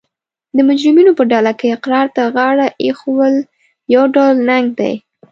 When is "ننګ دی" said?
4.49-4.93